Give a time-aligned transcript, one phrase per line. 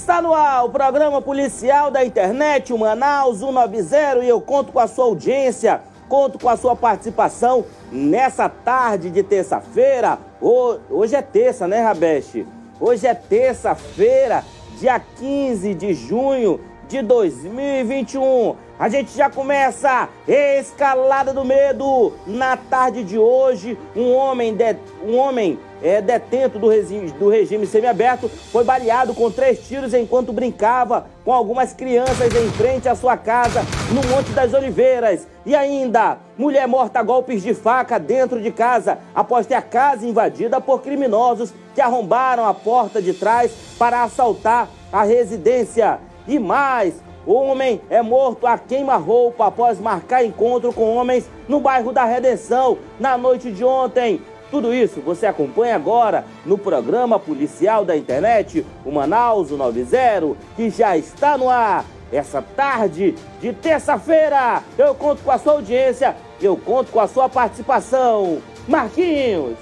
[0.00, 4.78] Está no ar o programa policial da internet, o Manaus 190, e eu conto com
[4.78, 10.18] a sua audiência, conto com a sua participação nessa tarde de terça-feira.
[10.40, 12.46] Hoje é terça, né, Rabeste?
[12.80, 14.42] Hoje é terça-feira,
[14.78, 16.58] dia 15 de junho
[16.88, 18.56] de 2021.
[18.78, 22.14] A gente já começa escalada do medo.
[22.26, 27.66] Na tarde de hoje, um homem, de, um homem é, detento do regime, do regime
[27.66, 33.16] semiaberto foi baleado com três tiros enquanto brincava com algumas crianças em frente à sua
[33.16, 35.26] casa no Monte das Oliveiras.
[35.44, 40.06] E ainda, mulher morta a golpes de faca dentro de casa após ter a casa
[40.06, 45.98] invadida por criminosos que arrombaram a porta de trás para assaltar a residência.
[46.26, 46.94] E mais,
[47.26, 53.16] homem é morto a queima-roupa após marcar encontro com homens no bairro da Redenção na
[53.16, 54.20] noite de ontem.
[54.50, 60.96] Tudo isso você acompanha agora no programa policial da internet, o Manaus 90, que já
[60.96, 61.84] está no ar.
[62.12, 67.28] Essa tarde de terça-feira, eu conto com a sua audiência, eu conto com a sua
[67.28, 68.42] participação.
[68.66, 69.56] Marquinhos,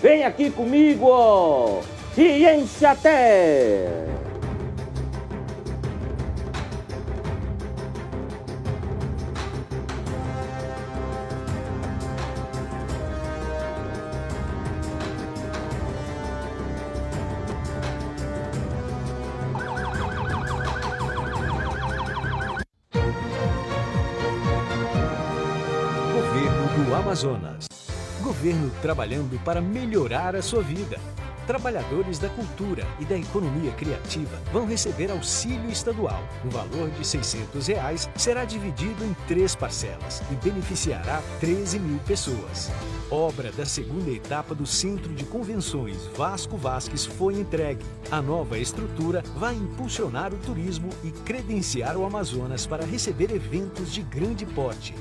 [0.00, 1.80] vem aqui comigo
[2.16, 4.17] e enche até!
[28.78, 30.98] Trabalhando para melhorar a sua vida.
[31.48, 36.22] Trabalhadores da cultura e da economia criativa vão receber auxílio estadual.
[36.44, 42.70] O valor de 600 reais será dividido em três parcelas e beneficiará 13 mil pessoas.
[43.10, 47.82] Obra da segunda etapa do Centro de Convenções Vasco Vasques foi entregue.
[48.10, 54.02] A nova estrutura vai impulsionar o turismo e credenciar o Amazonas para receber eventos de
[54.02, 54.94] grande porte.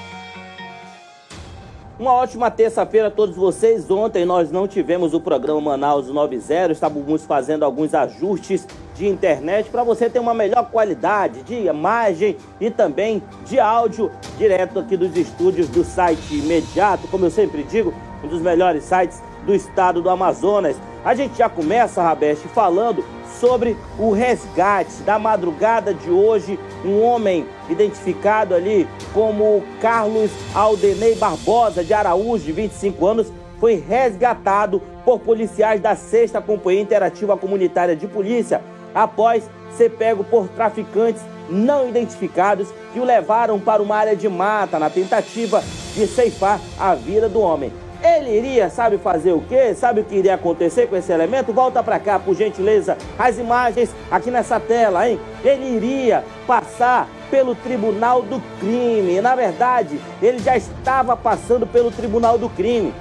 [2.04, 3.90] Uma ótima terça-feira a todos vocês.
[3.90, 9.82] Ontem nós não tivemos o programa Manaus 90, estávamos fazendo alguns ajustes de internet para
[9.82, 15.66] você ter uma melhor qualidade de imagem e também de áudio direto aqui dos estúdios
[15.68, 20.76] do site Imediato, como eu sempre digo, um dos melhores sites do estado do Amazonas.
[21.02, 23.02] A gente já começa, Rabeste, falando
[23.40, 26.58] sobre o resgate da madrugada de hoje.
[26.84, 34.82] Um homem identificado ali como Carlos Aldenei Barbosa de Araújo, de 25 anos, foi resgatado
[35.04, 38.60] por policiais da 6 Companhia Interativa Comunitária de Polícia
[38.94, 44.78] após ser pego por traficantes não identificados que o levaram para uma área de mata
[44.78, 45.62] na tentativa
[45.94, 47.72] de ceifar a vida do homem.
[48.04, 49.74] Ele iria, sabe fazer o quê?
[49.74, 51.54] Sabe o que iria acontecer com esse elemento?
[51.54, 55.18] Volta para cá, por gentileza, as imagens aqui nessa tela, hein?
[55.42, 59.22] Ele iria passar pelo Tribunal do Crime.
[59.22, 62.92] Na verdade, ele já estava passando pelo Tribunal do Crime.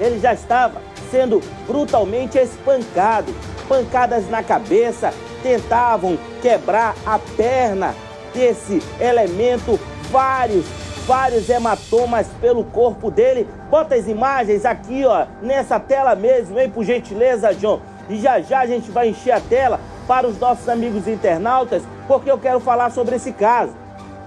[0.00, 3.34] Ele já estava sendo brutalmente espancado.
[3.68, 5.12] Pancadas na cabeça,
[5.42, 7.94] tentavam quebrar a perna
[8.32, 9.78] desse elemento,
[10.10, 10.64] vários
[11.10, 13.44] vários hematomas pelo corpo dele.
[13.68, 17.80] Bota as imagens aqui, ó, nessa tela mesmo, hein, por gentileza, John.
[18.08, 22.30] E já já a gente vai encher a tela para os nossos amigos internautas, porque
[22.30, 23.72] eu quero falar sobre esse caso.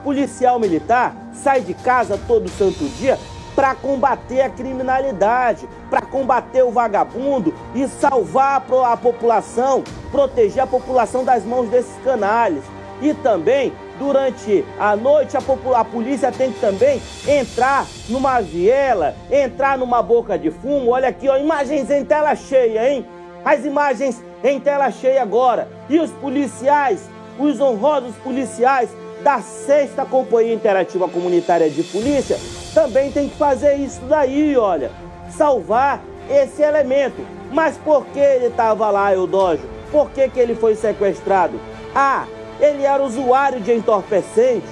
[0.03, 3.17] Policial militar sai de casa todo santo dia
[3.55, 11.23] para combater a criminalidade, para combater o vagabundo e salvar a população, proteger a população
[11.23, 12.72] das mãos desses canalhas.
[13.01, 19.77] E também durante a noite, a, a, polícia tem que também entrar numa viela, entrar
[19.77, 20.91] numa boca de fumo.
[20.91, 23.05] Olha aqui, ó, imagens em tela cheia, hein?
[23.43, 25.67] As imagens em tela cheia agora.
[25.89, 28.89] E os policiais, os honrosos policiais
[29.23, 32.37] da sexta Companhia Interativa Comunitária de Polícia,
[32.73, 34.91] também tem que fazer isso daí, olha.
[35.29, 37.25] Salvar esse elemento.
[37.51, 39.69] Mas por que ele estava lá, Eudógio?
[39.91, 41.59] Por que, que ele foi sequestrado?
[41.95, 42.25] Ah,
[42.59, 44.67] ele era usuário de entorpecente,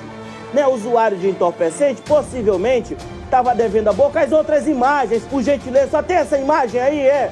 [0.54, 0.68] né?
[0.68, 4.20] Usuário de entorpecente, possivelmente estava devendo a boca.
[4.20, 7.32] As outras imagens, por gentileza, só tem essa imagem aí, é?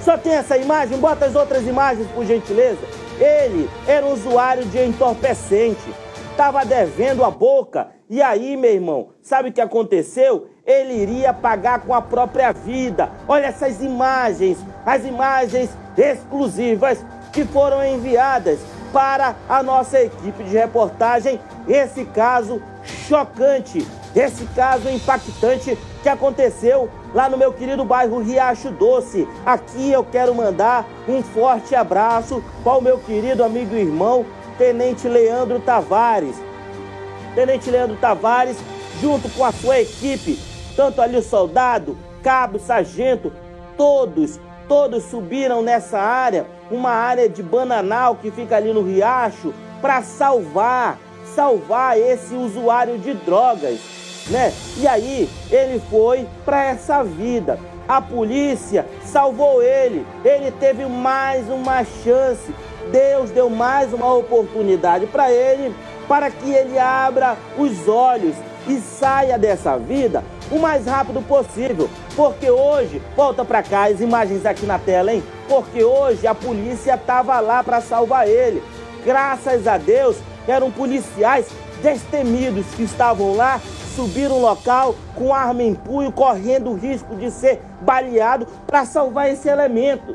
[0.00, 0.98] Só tem essa imagem?
[0.98, 2.80] Bota as outras imagens, por gentileza.
[3.18, 5.94] Ele era usuário de entorpecente,
[6.30, 7.88] estava devendo a boca.
[8.08, 10.48] E aí, meu irmão, sabe o que aconteceu?
[10.66, 13.10] Ele iria pagar com a própria vida.
[13.28, 18.58] Olha essas imagens, as imagens exclusivas que foram enviadas
[18.92, 21.40] para a nossa equipe de reportagem.
[21.68, 22.62] Esse caso
[23.08, 29.28] chocante, esse caso impactante que aconteceu lá no meu querido bairro Riacho Doce.
[29.44, 34.24] Aqui eu quero mandar um forte abraço para o meu querido amigo e irmão,
[34.58, 36.36] Tenente Leandro Tavares.
[37.34, 38.56] Tenente Leandro Tavares,
[39.00, 40.38] junto com a sua equipe,
[40.76, 43.32] tanto ali o soldado, cabo, sargento,
[43.76, 44.38] todos,
[44.70, 49.52] todos subiram nessa área, uma área de bananal que fica ali no riacho,
[49.82, 50.96] para salvar,
[51.34, 53.80] salvar esse usuário de drogas
[54.30, 54.52] né?
[54.76, 57.58] E aí ele foi para essa vida.
[57.88, 60.06] A polícia salvou ele.
[60.24, 62.54] Ele teve mais uma chance.
[62.92, 65.74] Deus deu mais uma oportunidade para ele,
[66.08, 68.34] para que ele abra os olhos
[68.68, 71.88] e saia dessa vida o mais rápido possível.
[72.20, 75.22] Porque hoje, volta para cá as imagens aqui na tela, hein?
[75.48, 78.62] Porque hoje a polícia estava lá para salvar ele.
[79.06, 81.46] Graças a Deus, eram policiais
[81.82, 83.58] destemidos que estavam lá
[83.96, 89.30] subir um local com arma em punho, correndo o risco de ser baleado para salvar
[89.30, 90.14] esse elemento,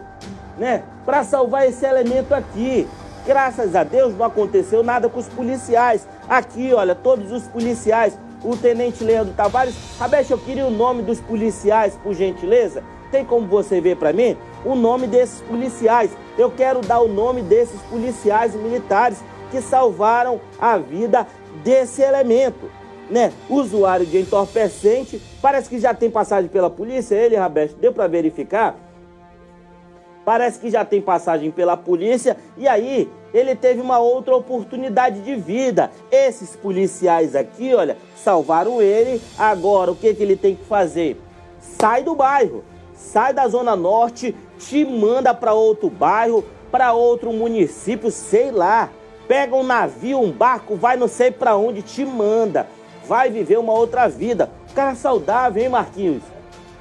[0.59, 0.83] né?
[1.03, 2.87] Para salvar esse elemento aqui.
[3.25, 6.07] Graças a Deus não aconteceu nada com os policiais.
[6.29, 8.15] Aqui, olha, todos os policiais,
[8.45, 9.75] o tenente Leandro Tavares.
[9.99, 12.83] Rabesh, eu queria o nome dos policiais, por gentileza.
[13.11, 16.11] Tem como você ver para mim o nome desses policiais?
[16.37, 21.25] Eu quero dar o nome desses policiais militares que salvaram a vida
[21.63, 22.69] desse elemento
[23.09, 28.07] né, usuário de entorpecente, parece que já tem passagem pela polícia, ele, Rabesto, deu para
[28.07, 28.75] verificar?
[30.25, 35.35] Parece que já tem passagem pela polícia e aí ele teve uma outra oportunidade de
[35.35, 35.91] vida.
[36.11, 39.21] Esses policiais aqui, olha, salvaram ele.
[39.37, 41.21] Agora, o que, que ele tem que fazer?
[41.59, 42.63] Sai do bairro,
[42.95, 48.89] sai da Zona Norte, te manda para outro bairro, para outro município, sei lá.
[49.27, 52.67] Pega um navio, um barco, vai não sei para onde, te manda
[53.07, 54.49] vai viver uma outra vida.
[54.73, 56.23] Cara saudável, hein, Marquinhos?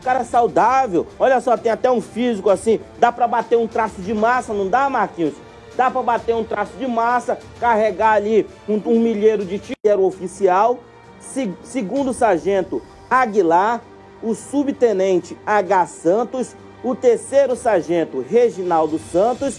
[0.05, 1.07] Cara saudável.
[1.19, 2.79] Olha só, tem até um físico assim.
[2.99, 5.35] Dá para bater um traço de massa, não dá, Marquinhos?
[5.77, 10.79] Dá para bater um traço de massa, carregar ali um, um milheiro de tiro oficial.
[11.19, 13.81] Se, segundo sargento Aguilar,
[14.23, 15.87] o subtenente H.
[15.87, 19.59] Santos, o terceiro sargento Reginaldo Santos,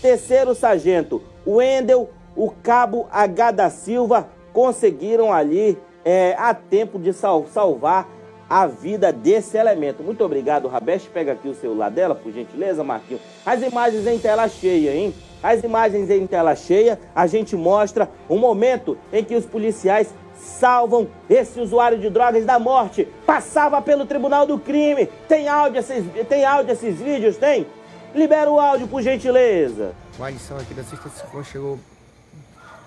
[0.00, 3.50] terceiro sargento Wendel, o cabo H.
[3.50, 8.08] da Silva conseguiram ali é, há tempo de sal, salvar
[8.50, 10.02] a vida desse elemento.
[10.02, 11.08] Muito obrigado, Rabeste.
[11.08, 13.22] Pega aqui o celular dela, por gentileza, Marquinhos.
[13.46, 15.14] As imagens em tela cheia, hein?
[15.40, 21.06] As imagens em tela cheia, a gente mostra o momento em que os policiais salvam
[21.28, 23.06] esse usuário de drogas da morte.
[23.24, 25.06] Passava pelo tribunal do crime.
[25.28, 27.36] Tem áudio esses, tem áudio esses vídeos?
[27.36, 27.64] Tem?
[28.12, 29.94] Libera o áudio, por gentileza.
[30.18, 31.78] A lição aqui da Sexta Ciclone chegou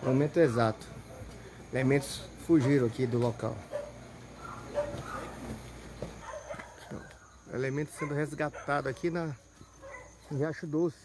[0.02, 0.86] no momento exato.
[1.72, 3.56] Elementos fugiram aqui do local.
[7.54, 9.30] Elementos sendo resgatados aqui na
[10.32, 10.98] Riacho Doce.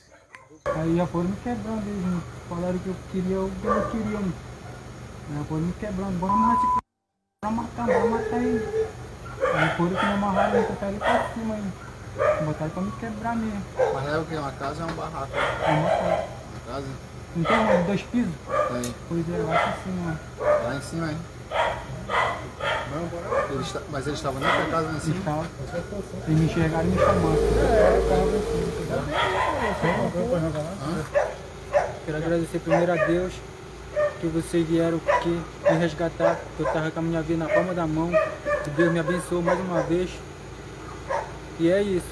[0.64, 4.18] Aí já foram me quebrando, eles falaram que eu queria o que eu não queria.
[5.34, 6.78] Já foram me quebrando, bora matar,
[7.44, 8.88] bora matar, bora matar ele.
[9.54, 12.44] Aí foram que me amarraram e botaram ele pra cima aí.
[12.46, 13.64] Botaram pra me quebrar mesmo.
[13.92, 14.34] Mas é o que?
[14.34, 15.36] Uma casa ou é um barraco?
[15.36, 16.24] É uma casa.
[16.48, 16.86] Uma casa?
[17.36, 18.34] Não tem dois pisos?
[18.46, 18.94] Tem.
[19.06, 20.20] Pois é, lá em cima.
[20.40, 21.18] Lá em cima, hein?
[23.50, 25.16] Eles, mas eles estavam dentro da casa cima?
[25.16, 25.46] Estavam.
[26.26, 27.38] Eles me enxergaram e me chamaram.
[32.04, 33.32] Quero agradecer primeiro a Deus
[34.20, 37.72] que vocês vieram aqui me resgatar, que eu estava com a minha vida na palma
[37.72, 38.10] da mão,
[38.64, 40.10] que Deus me abençoou mais uma vez.
[41.60, 42.06] E é isso.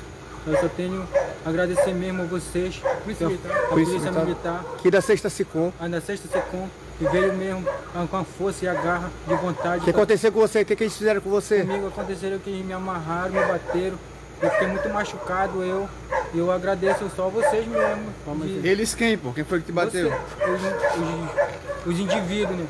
[0.46, 1.06] Eu só tenho
[1.44, 5.72] a agradecer mesmo a vocês, a, a Polícia Militar, Aqui da Sexta Sicom.
[5.80, 7.64] a da Sexta Secom, que veio mesmo
[8.10, 9.82] com a força e a garra de vontade.
[9.82, 10.62] O que aconteceu com você?
[10.62, 11.60] O que, que eles fizeram com você?
[11.60, 13.98] Comigo aconteceram que me amarraram, me bateram.
[14.40, 15.88] Eu fiquei muito machucado, eu.
[16.34, 18.12] E eu agradeço só a vocês mesmo.
[18.44, 19.32] de- Eles quem, pô?
[19.32, 20.10] Quem foi que te bateu?
[20.10, 22.66] você, os, os- os indivíduos, né?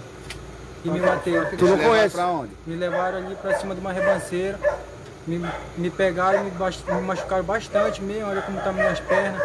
[0.83, 1.47] Que me bateram.
[1.57, 2.15] Tu não conhece?
[2.15, 2.53] Pra onde?
[2.67, 4.59] Me levaram ali pra cima de uma rebanceira.
[5.27, 5.45] Me,
[5.77, 8.29] me pegaram, me, me machucaram bastante mesmo.
[8.29, 9.43] Olha como tá minhas pernas,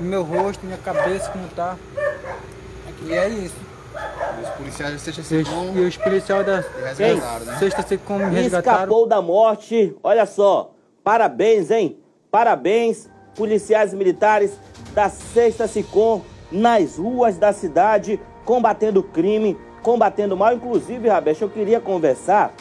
[0.00, 1.76] meu rosto, minha cabeça, como tá.
[3.02, 3.65] E é isso.
[4.42, 7.56] Os policiais da Sexta E Secom e os policiais da né?
[7.58, 8.78] Sexta Secom me resgataram.
[8.78, 9.96] Escapou da morte.
[10.02, 10.72] Olha só.
[11.02, 11.98] Parabéns, hein?
[12.30, 14.58] Parabéns, policiais militares
[14.94, 16.22] da Sexta Sicom.
[16.50, 20.54] nas ruas da cidade, combatendo crime, combatendo mal.
[20.54, 22.52] Inclusive, Rabesh, eu queria conversar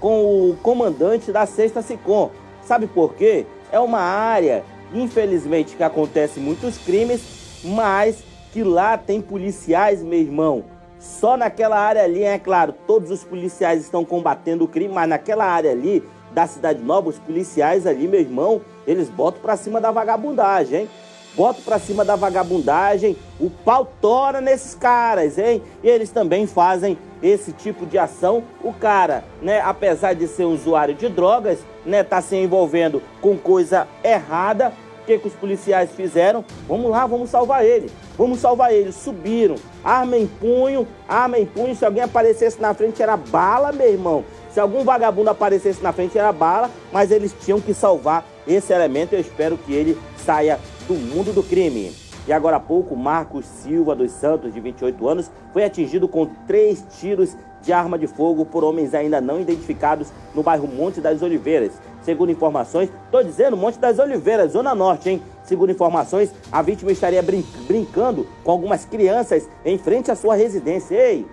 [0.00, 2.30] com o comandante da Sexta Sicom.
[2.62, 3.46] Sabe por quê?
[3.70, 7.22] É uma área, infelizmente, que acontece muitos crimes,
[7.64, 8.22] mas
[8.52, 10.64] que lá tem policiais, meu irmão.
[11.04, 15.44] Só naquela área ali, é claro, todos os policiais estão combatendo o crime, mas naquela
[15.44, 19.90] área ali da Cidade Nova, os policiais ali, meu irmão, eles botam pra cima da
[19.90, 20.90] vagabundagem, hein?
[21.36, 25.62] Botam pra cima da vagabundagem, o pau tora nesses caras, hein?
[25.82, 28.42] E eles também fazem esse tipo de ação.
[28.62, 33.36] O cara, né, apesar de ser um usuário de drogas, né, tá se envolvendo com
[33.36, 34.72] coisa errada.
[35.06, 36.44] Que, que os policiais fizeram?
[36.66, 37.90] Vamos lá, vamos salvar ele.
[38.16, 38.90] Vamos salvar ele.
[38.92, 41.74] Subiram, arma em punho, arma em punho.
[41.76, 44.24] Se alguém aparecesse na frente, era bala, meu irmão.
[44.50, 49.14] Se algum vagabundo aparecesse na frente, era bala, mas eles tinham que salvar esse elemento.
[49.14, 51.92] Eu espero que ele saia do mundo do crime.
[52.26, 56.82] E agora há pouco, Marcos Silva dos Santos, de 28 anos, foi atingido com três
[56.98, 61.72] tiros de arma de fogo por homens ainda não identificados no bairro Monte das Oliveiras.
[62.02, 65.22] Segundo informações, tô dizendo Monte das Oliveiras, Zona Norte, hein?
[65.42, 70.94] Segundo informações, a vítima estaria brin brincando com algumas crianças em frente à sua residência.
[70.94, 71.26] Ei,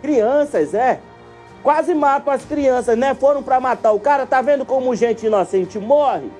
[0.00, 1.00] crianças, é?
[1.62, 3.14] Quase matam as crianças, né?
[3.14, 4.26] Foram para matar o cara.
[4.26, 6.30] Tá vendo como gente inocente morre?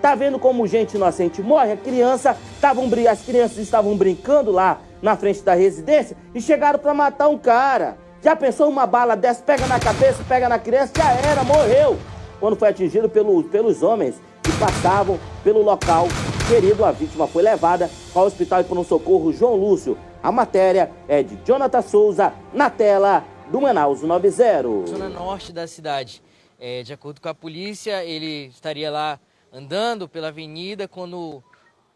[0.00, 1.72] Tá vendo como gente inocente morre?
[1.72, 6.94] A criança tavam, as crianças estavam brincando lá na frente da residência e chegaram para
[6.94, 7.96] matar um cara.
[8.22, 11.96] Já pensou uma bala dessa, pega na cabeça, pega na criança, já era, morreu.
[12.40, 16.08] Quando foi atingido pelo, pelos homens que passavam pelo local,
[16.48, 19.96] querido, a vítima foi levada ao hospital e por um socorro João Lúcio.
[20.20, 24.86] A matéria é de Jonathan Souza, na tela do Manaus 90.
[24.88, 26.20] Zona norte da cidade.
[26.58, 29.20] É, de acordo com a polícia, ele estaria lá
[29.52, 31.40] andando pela avenida quando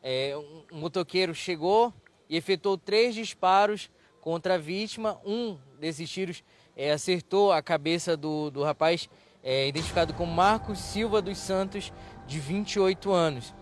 [0.01, 0.37] é,
[0.73, 1.93] um motoqueiro chegou
[2.31, 3.91] e efetuou três disparos
[4.23, 5.21] contra a vítima.
[5.23, 6.43] Um desses tiros
[6.75, 9.11] é, acertou a cabeça do, do rapaz,
[9.43, 11.93] é, identificado como Marcos Silva dos Santos,
[12.27, 13.53] de 28 anos.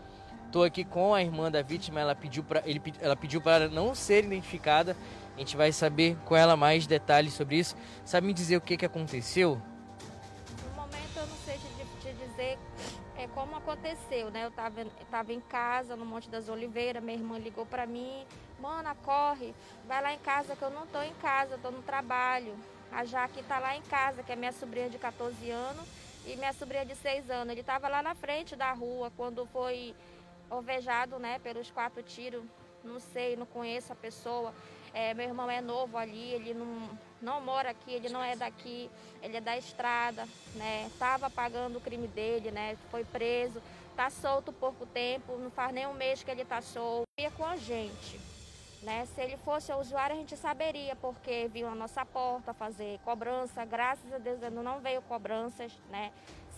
[0.47, 3.95] Estou aqui com a irmã da vítima, ela pediu para ele, ela pediu para não
[3.95, 4.97] ser identificada
[5.41, 7.75] a gente vai saber com ela mais detalhes sobre isso.
[8.05, 9.59] Sabe me dizer o que, que aconteceu?
[13.31, 14.45] Como aconteceu, né?
[14.45, 18.27] Eu estava tava em casa, no Monte das Oliveiras, minha irmã ligou para mim,
[18.59, 19.55] mana, corre,
[19.87, 22.55] vai lá em casa que eu não estou em casa, estou no trabalho.
[22.93, 25.87] A Jaque está lá em casa, que é minha sobrinha de 14 anos
[26.27, 27.53] e minha sobrinha de 6 anos.
[27.53, 29.95] Ele estava lá na frente da rua quando foi
[30.49, 32.43] alvejado, né, pelos quatro tiros.
[32.83, 34.53] Não sei, não conheço a pessoa.
[34.93, 36.91] É, meu irmão é novo ali, ele não,
[37.23, 38.91] não mora aqui, ele não é daqui,
[39.23, 40.87] ele é da estrada, né?
[40.87, 42.77] Estava pagando o crime dele, né?
[42.91, 43.61] Foi preso,
[43.97, 47.05] tá solto pouco tempo, não faz nem um mês que ele tá solto.
[47.19, 48.21] Ia com a gente.
[48.83, 49.07] Né?
[49.15, 53.63] Se ele fosse usuário, a gente saberia, porque viu a nossa porta fazer cobrança.
[53.63, 56.11] Graças a Deus não veio cobranças, né?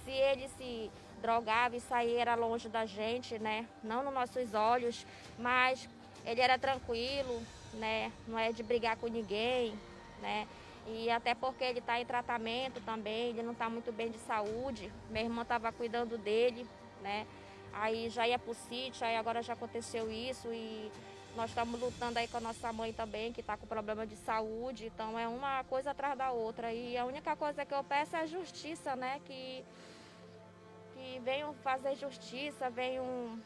[0.05, 0.89] Se ele se
[1.21, 3.67] drogava e saía era longe da gente, né?
[3.83, 5.05] Não nos nossos olhos,
[5.37, 5.89] mas
[6.25, 7.43] ele era tranquilo,
[7.75, 8.13] né?
[8.29, 9.77] Não é de brigar com ninguém,
[10.23, 10.49] né?
[10.87, 14.91] E até porque ele está em tratamento também, ele não está muito bem de saúde.
[15.11, 16.67] Minha irmã estava cuidando dele,
[17.03, 17.27] né?
[17.73, 20.91] Aí já ia para o sítio, aí agora já aconteceu isso e
[21.35, 24.87] nós estamos lutando aí com a nossa mãe também, que está com problema de saúde.
[24.87, 26.73] Então é uma coisa atrás da outra.
[26.73, 29.21] E a única coisa que eu peço é justiça, né?
[29.25, 29.65] Que,
[30.95, 33.39] que venham fazer justiça, venham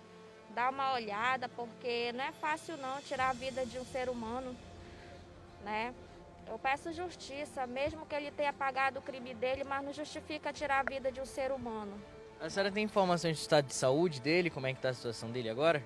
[0.51, 4.57] dar uma olhada, porque não é fácil não tirar a vida de um ser humano,
[5.63, 5.95] né?
[6.49, 10.81] Eu peço justiça, mesmo que ele tenha pagado o crime dele, mas não justifica tirar
[10.81, 12.01] a vida de um ser humano.
[12.41, 14.51] A senhora tem informações do estado de saúde dele?
[14.51, 15.83] Como é que está a situação dele agora?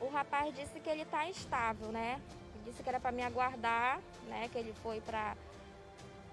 [0.00, 2.20] O rapaz disse que ele está instável, né?
[2.54, 4.48] Ele disse que era para me aguardar, né?
[4.50, 5.36] Que ele foi para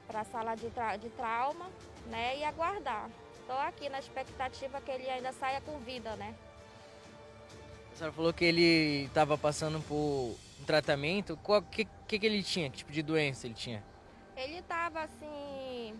[0.07, 1.67] para a sala de, tra de trauma,
[2.09, 2.37] né?
[2.37, 3.09] E aguardar.
[3.41, 6.33] Estou aqui na expectativa que ele ainda saia com vida, né?
[7.93, 11.37] A senhora falou que ele estava passando por um tratamento.
[11.43, 12.69] O que, que, que ele tinha?
[12.69, 13.83] Que tipo de doença ele tinha?
[14.35, 15.99] Ele estava assim.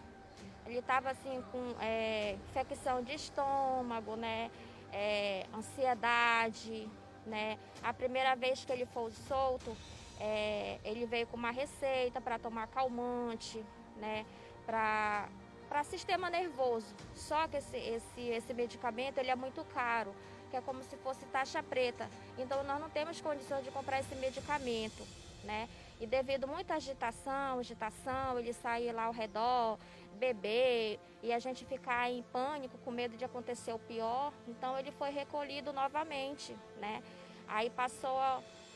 [0.66, 4.50] Ele estava assim com é, infecção de estômago, né?
[4.92, 6.90] É, ansiedade,
[7.26, 7.58] né?
[7.84, 9.76] A primeira vez que ele foi solto,
[10.20, 13.64] é, ele veio com uma receita para tomar calmante,
[13.98, 14.26] né?
[14.66, 15.28] Para
[15.68, 16.96] para sistema nervoso.
[17.14, 20.16] Só que esse, esse, esse medicamento ele é muito caro
[20.50, 22.10] que é como se fosse taxa preta.
[22.38, 25.06] Então nós não temos condições de comprar esse medicamento,
[25.44, 25.68] né?
[26.00, 29.80] E devido muita agitação, agitação, ele sair lá ao redor,
[30.18, 34.92] beber e a gente ficar em pânico, com medo de acontecer o pior, então ele
[34.92, 37.02] foi recolhido novamente, né?
[37.48, 38.20] Aí passou,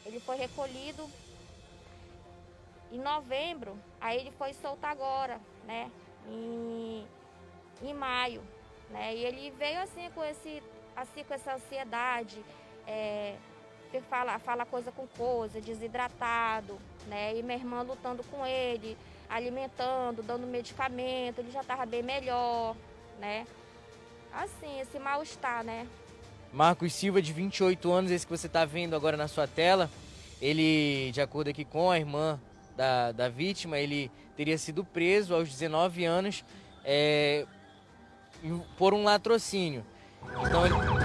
[0.05, 1.07] ele foi recolhido
[2.91, 5.89] Em novembro, aí ele foi solto agora, né?
[6.27, 7.07] Em,
[7.81, 8.43] em maio,
[8.89, 9.15] né?
[9.15, 10.61] E ele veio assim com esse,
[10.95, 12.43] assim com essa ansiedade,
[12.85, 13.37] é,
[13.99, 17.35] fala, fala coisa com coisa, desidratado, né?
[17.35, 18.97] E minha irmã lutando com ele,
[19.29, 22.75] alimentando, dando medicamento, ele já estava bem melhor,
[23.19, 23.45] né?
[24.31, 25.87] Assim, esse mal-estar, né?
[26.53, 29.89] Marcos Silva, de 28 anos, esse que você está vendo agora na sua tela,
[30.41, 32.39] ele, de acordo aqui com a irmã
[32.75, 36.43] da, da vítima, ele teria sido preso aos 19 anos
[36.83, 37.45] é,
[38.77, 39.85] por um latrocínio.
[40.45, 41.00] Então ele...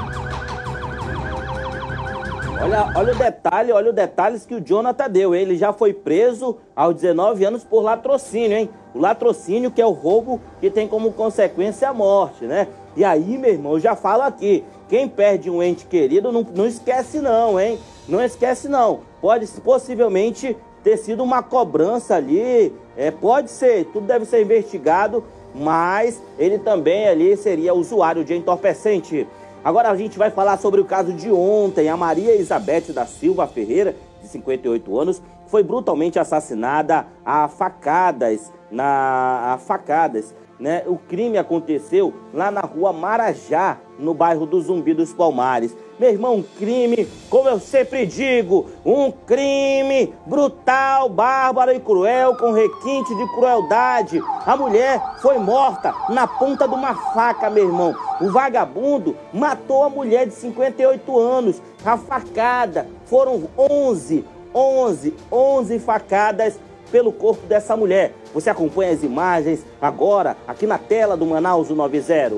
[2.61, 5.35] Olha, olha o detalhe, olha os detalhes que o Jonathan deu.
[5.35, 8.71] Ele já foi preso aos 19 anos por latrocínio, hein?
[8.95, 12.69] O latrocínio que é o roubo que tem como consequência a morte, né?
[12.97, 16.67] E aí, meu irmão, eu já falo aqui, quem perde um ente querido não, não
[16.67, 17.79] esquece não, hein?
[18.09, 19.01] Não esquece não.
[19.21, 25.23] Pode possivelmente ter sido uma cobrança ali, é, pode ser, tudo deve ser investigado,
[25.55, 29.27] mas ele também ali seria usuário de entorpecente.
[29.67, 31.89] Agora a gente vai falar sobre o caso de ontem.
[31.89, 39.55] A Maria Isabete da Silva Ferreira, de 58 anos, foi brutalmente assassinada a facadas, na
[39.55, 40.83] a facadas né?
[40.87, 45.77] O crime aconteceu lá na rua Marajá, no bairro do Zumbi dos Palmares.
[45.99, 52.53] Meu irmão, um crime, como eu sempre digo, um crime brutal, bárbaro e cruel, com
[52.53, 54.21] requinte de crueldade.
[54.45, 57.95] A mulher foi morta na ponta de uma faca, meu irmão.
[58.21, 62.87] O vagabundo matou a mulher de 58 anos, a facada.
[63.07, 64.23] Foram 11,
[64.55, 66.59] 11, 11 facadas
[66.93, 68.13] pelo corpo dessa mulher.
[68.35, 72.35] Você acompanha as imagens agora aqui na tela do Manaus 90.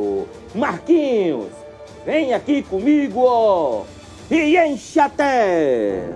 [0.54, 1.48] Marquinhos,
[2.08, 3.84] vem aqui comigo ó,
[4.30, 6.08] e enche até.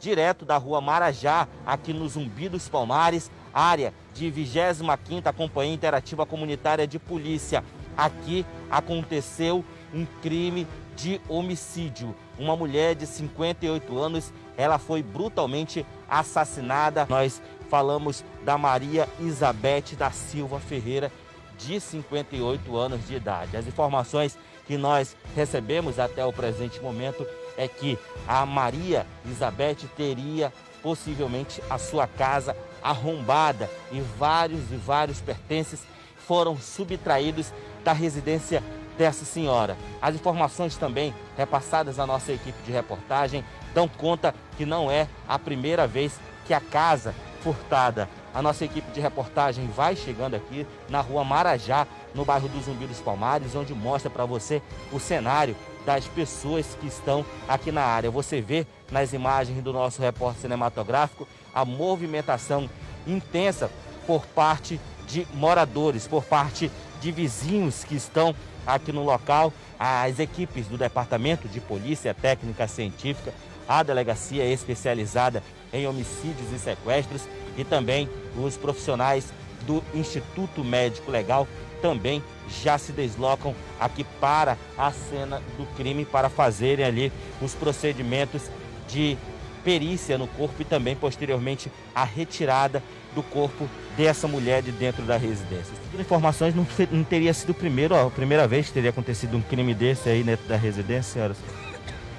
[0.00, 6.88] Direto da rua Marajá, aqui no Zumbi dos Palmares, área de 25ª Companhia Interativa Comunitária
[6.88, 7.62] de Polícia.
[7.96, 12.16] Aqui aconteceu um crime de homicídio.
[12.36, 17.06] Uma mulher de 58 anos, ela foi brutalmente assassinada.
[17.08, 21.10] Nós falamos da Maria Isabete da Silva Ferreira,
[21.58, 23.56] de 58 anos de idade.
[23.56, 27.26] As informações que nós recebemos até o presente momento
[27.58, 35.20] é que a Maria Isabete teria possivelmente a sua casa arrombada e vários e vários
[35.20, 35.82] pertences
[36.16, 38.62] foram subtraídos da residência
[38.96, 39.76] dessa senhora.
[40.00, 45.36] As informações também repassadas à nossa equipe de reportagem dão conta que não é a
[45.36, 48.08] primeira vez que a casa furtada.
[48.36, 52.86] A nossa equipe de reportagem vai chegando aqui na rua Marajá, no bairro do Zumbi
[52.86, 54.60] dos Palmares, onde mostra para você
[54.92, 58.10] o cenário das pessoas que estão aqui na área.
[58.10, 62.68] Você vê nas imagens do nosso repórter cinematográfico a movimentação
[63.06, 63.70] intensa
[64.06, 66.70] por parte de moradores, por parte
[67.00, 68.34] de vizinhos que estão
[68.66, 73.32] aqui no local, as equipes do Departamento de Polícia Técnica Científica,
[73.68, 77.22] a delegacia especializada em homicídios e sequestros
[77.56, 79.32] e também os profissionais
[79.66, 81.48] do Instituto Médico Legal
[81.82, 82.22] também
[82.62, 88.42] já se deslocam aqui para a cena do crime para fazerem ali os procedimentos
[88.88, 89.16] de
[89.64, 92.82] perícia no corpo e também posteriormente a retirada
[93.14, 95.74] do corpo dessa mulher de dentro da residência.
[95.84, 99.42] Segundo informações, não, não teria sido primeiro, ó, a primeira vez que teria acontecido um
[99.42, 101.65] crime desse aí dentro da residência, senhoras?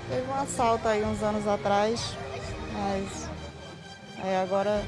[0.09, 2.15] Teve um assalto aí uns anos atrás,
[2.73, 3.29] mas
[4.23, 4.83] aí agora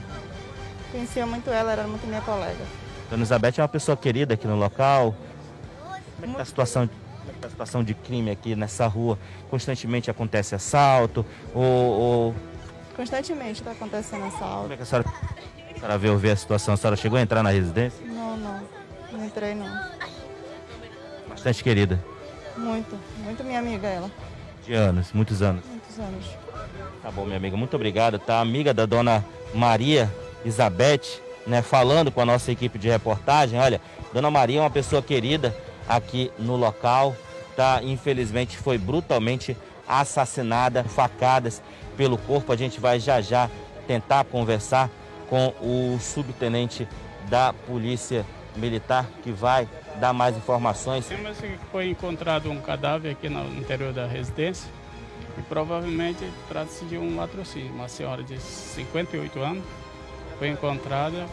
[0.92, 2.64] conhecia muito ela, era muito minha colega.
[3.10, 5.16] Dona Elizabeth é uma pessoa querida aqui no local.
[6.20, 8.56] Como é que tá a situação, como é que tá a situação de crime aqui
[8.56, 9.20] nessa rua?
[9.50, 11.64] Constantemente acontece assalto ou...
[11.64, 12.36] ou...
[12.96, 14.62] Constantemente está acontecendo assalto.
[14.62, 17.22] Como é que a senhora a senhora veio ver a situação, a senhora chegou a
[17.22, 18.06] entrar na residência?
[18.06, 18.62] Não, não.
[19.12, 19.68] Não entrei não.
[21.28, 22.04] Bastante querida.
[22.58, 24.12] Muito, muito minha amiga ela.
[24.70, 25.66] De anos, muitos anos.
[25.66, 26.26] Muitos anos.
[27.02, 28.20] Tá bom, minha amiga, muito obrigado.
[28.20, 30.14] Tá amiga da dona Maria
[30.46, 33.60] Isabete, né, falando com a nossa equipe de reportagem.
[33.60, 33.82] Olha,
[34.14, 37.16] dona Maria é uma pessoa querida aqui no local,
[37.56, 37.82] tá?
[37.82, 41.64] Infelizmente foi brutalmente assassinada, facadas
[41.98, 42.54] pelo corpo.
[42.54, 43.50] A gente vai já já
[43.88, 44.88] tentar conversar
[45.32, 46.88] com o subtenente
[47.28, 48.24] da Polícia
[48.56, 49.68] Militar, que vai
[50.00, 51.08] dar mais informações.
[51.72, 54.70] Foi encontrado um cadáver aqui no interior da residência
[55.38, 57.72] e provavelmente trata-se de um latrocínio.
[57.72, 59.64] Uma senhora de 58 anos
[60.38, 61.28] foi encontrada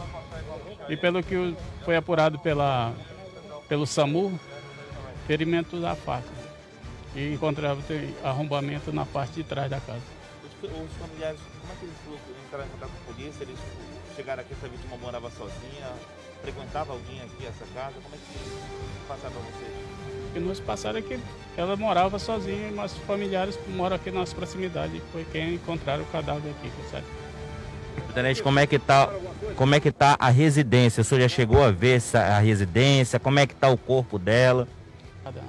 [0.89, 2.93] e pelo que foi apurado pela,
[3.67, 4.37] pelo SAMU,
[5.25, 6.27] ferimento da faca.
[7.15, 10.01] e encontrava tem arrombamento na parte de trás da casa.
[10.43, 11.97] Os, os familiares, como é que eles
[12.45, 13.43] entraram em contato com a polícia?
[13.43, 13.59] Eles
[14.15, 15.91] chegaram aqui, essa vítima morava sozinha,
[16.47, 17.95] frequentava alguém aqui essa casa?
[18.01, 19.71] Como é que passaram para vocês?
[20.33, 21.19] Que nos passaram é que
[21.57, 25.01] ela morava sozinha, mas familiares moram aqui nas proximidades.
[25.11, 27.05] Foi quem encontraram o cadáver aqui, sabe?
[28.13, 29.11] Tenente, como é que tá,
[29.55, 31.01] como é que tá a residência?
[31.01, 33.19] O senhor já chegou a ver essa, a residência?
[33.19, 34.67] Como é que tá o corpo dela?
[35.23, 35.41] Nada.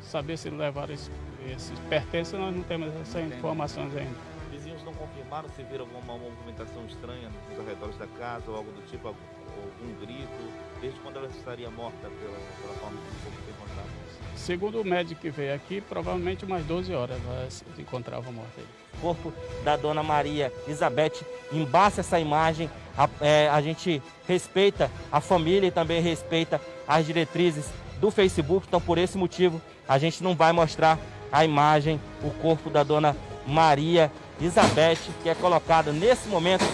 [0.00, 1.10] Saber se levaram esses,
[1.52, 4.16] esses pertences, nós não temos essas informações ainda.
[4.50, 8.82] Vizinhos não confirmaram se viram alguma movimentação estranha nos arredores da casa ou algo do
[8.90, 9.14] tipo,
[9.60, 13.88] algum grito, desde quando ela estaria morta pela, pela forma que o corpo foi encontrado?
[14.36, 18.80] Segundo o médico que veio aqui, provavelmente umas 12 horas ela se encontrava morta aí
[19.00, 19.32] corpo
[19.64, 21.22] da dona Maria Elizabeth.
[21.52, 27.66] Embaça essa imagem, a, é, a gente respeita a família e também respeita as diretrizes
[28.00, 30.98] do Facebook, então por esse motivo a gente não vai mostrar
[31.32, 36.64] a imagem, o corpo da dona Maria Elizabeth, que é colocada nesse momento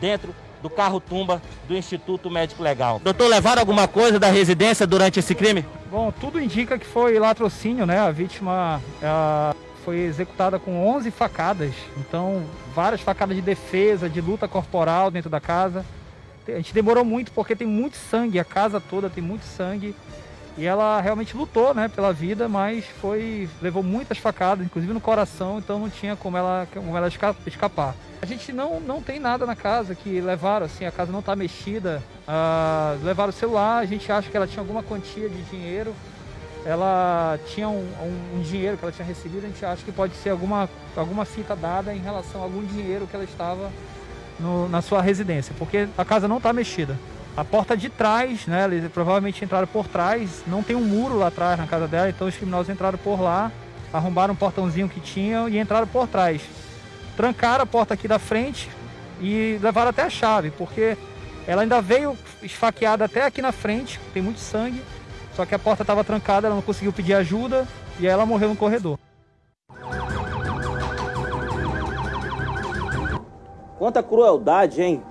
[0.00, 3.00] dentro do carro-tumba do Instituto Médico Legal.
[3.02, 5.64] Doutor, levaram alguma coisa da residência durante esse crime?
[5.90, 7.98] Bom, tudo indica que foi latrocínio, né?
[7.98, 9.54] A vítima a
[9.86, 12.42] foi executada com 11 facadas, então
[12.74, 15.86] várias facadas de defesa, de luta corporal dentro da casa.
[16.48, 19.94] A gente demorou muito porque tem muito sangue, a casa toda tem muito sangue.
[20.58, 25.58] E ela realmente lutou, né, pela vida, mas foi levou muitas facadas, inclusive no coração,
[25.58, 27.08] então não tinha como ela, como ela
[27.46, 27.94] escapar.
[28.22, 31.36] A gente não, não tem nada na casa que levaram, assim, a casa não está
[31.36, 32.02] mexida.
[32.26, 35.94] Uh, levaram o celular, a gente acha que ela tinha alguma quantia de dinheiro,
[36.64, 40.14] ela tinha um, um, um, dinheiro que ela tinha recebido, a gente acha que pode
[40.16, 43.70] ser alguma, alguma fita dada em relação a algum dinheiro que ela estava
[44.40, 46.98] no, na sua residência, porque a casa não está mexida.
[47.36, 51.26] A porta de trás, né, eles provavelmente entraram por trás, não tem um muro lá
[51.26, 53.52] atrás na casa dela, então os criminosos entraram por lá,
[53.92, 56.40] arrombaram um portãozinho que tinham e entraram por trás.
[57.14, 58.70] Trancaram a porta aqui da frente
[59.20, 60.96] e levaram até a chave, porque
[61.46, 64.82] ela ainda veio esfaqueada até aqui na frente, tem muito sangue,
[65.34, 67.68] só que a porta estava trancada, ela não conseguiu pedir ajuda
[68.00, 68.98] e aí ela morreu no corredor.
[73.78, 75.02] Quanta crueldade, hein?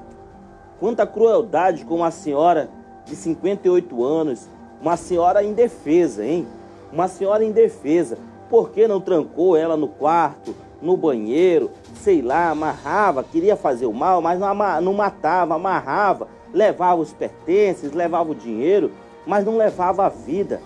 [0.80, 2.70] Quanta crueldade com uma senhora
[3.06, 4.48] de 58 anos,
[4.82, 6.48] uma senhora indefesa, hein?
[6.92, 8.18] Uma senhora indefesa.
[8.50, 13.94] Por que não trancou ela no quarto, no banheiro, sei lá, amarrava, queria fazer o
[13.94, 18.92] mal, mas não, não matava, amarrava, levava os pertences, levava o dinheiro
[19.26, 20.62] mas não levava a vida.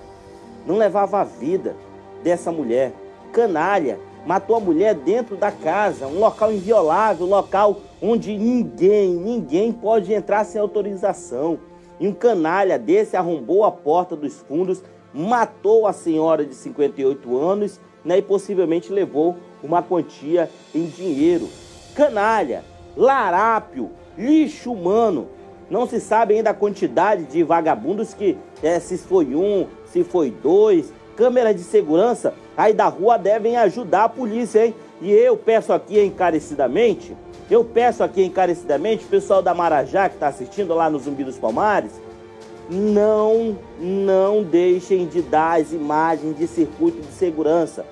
[0.65, 1.76] Não levava a vida
[2.24, 2.91] dessa mulher.
[3.32, 9.71] Canalha, matou a mulher dentro da casa, um local inviolável, um local onde ninguém, ninguém
[9.71, 11.59] pode entrar sem autorização.
[11.99, 14.81] E um canalha desse arrombou a porta dos fundos,
[15.13, 21.49] matou a senhora de 58 anos né, e possivelmente levou uma quantia em dinheiro.
[21.93, 22.63] Canalha,
[22.95, 25.27] larápio, lixo humano.
[25.69, 30.31] Não se sabe ainda a quantidade de vagabundos que, é, se foi um, se foi
[30.31, 30.91] dois.
[31.15, 34.73] Câmeras de segurança aí da rua devem ajudar a polícia, hein?
[35.01, 37.15] E eu peço aqui encarecidamente,
[37.49, 41.38] eu peço aqui encarecidamente, o pessoal da Marajá que está assistindo lá no Zumbi dos
[41.38, 41.91] Palmares,
[42.69, 47.85] não, não deixem de dar as imagens de circuito de segurança.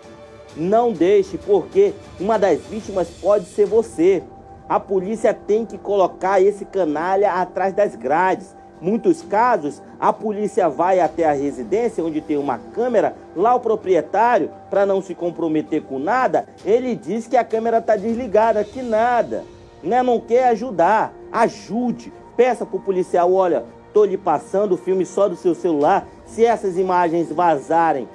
[0.55, 4.23] Não deixe, porque uma das vítimas pode ser você.
[4.69, 8.55] A polícia tem que colocar esse canalha atrás das grades.
[8.79, 14.51] Muitos casos, a polícia vai até a residência onde tem uma câmera, lá o proprietário,
[14.69, 19.43] para não se comprometer com nada, ele diz que a câmera está desligada, que nada,
[19.83, 20.03] né?
[20.03, 21.11] não quer ajudar.
[21.31, 26.07] Ajude, peça para o policial, olha, estou lhe passando o filme só do seu celular,
[26.25, 28.07] se essas imagens vazarem,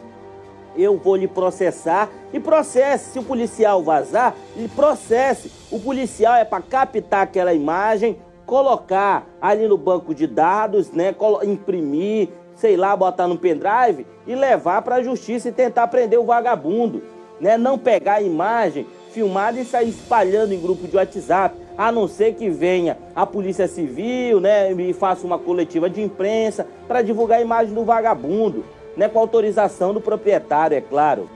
[0.76, 3.12] eu vou lhe processar e processe.
[3.12, 5.50] Se o policial vazar, ele processe.
[5.70, 8.16] O policial é para captar aquela imagem,
[8.52, 14.82] colocar ali no banco de dados, né, imprimir, sei lá, botar no pendrive e levar
[14.82, 17.02] para a justiça e tentar prender o vagabundo,
[17.40, 17.56] né?
[17.56, 22.34] Não pegar a imagem filmada e sair espalhando em grupo de WhatsApp, a não ser
[22.34, 27.42] que venha a Polícia Civil, né, e faça uma coletiva de imprensa para divulgar a
[27.42, 31.26] imagem do vagabundo né, com autorização do proprietário, é claro.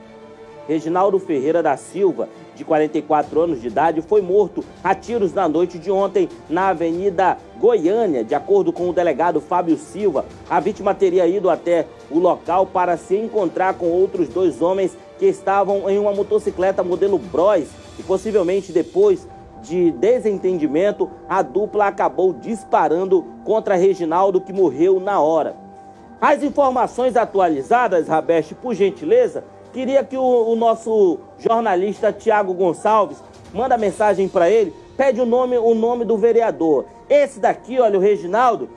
[0.68, 5.78] Reginaldo Ferreira da Silva, de 44 anos de idade, foi morto a tiros na noite
[5.78, 8.24] de ontem na Avenida Goiânia.
[8.24, 12.96] De acordo com o delegado Fábio Silva, a vítima teria ido até o local para
[12.96, 18.72] se encontrar com outros dois homens que estavam em uma motocicleta modelo Bros e possivelmente
[18.72, 19.28] depois
[19.62, 25.56] de desentendimento, a dupla acabou disparando contra Reginaldo, que morreu na hora.
[26.20, 29.44] As informações atualizadas, Rabeste, por gentileza,
[29.76, 35.58] Queria que o, o nosso jornalista Tiago Gonçalves manda mensagem para ele, pede o nome,
[35.58, 36.86] o nome do vereador.
[37.10, 38.70] Esse daqui, olha, o Reginaldo,